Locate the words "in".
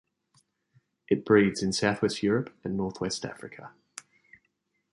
1.61-1.73